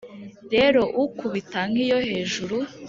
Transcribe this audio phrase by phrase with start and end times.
[0.53, 2.57] Rero ukubita nk’iyo hejuru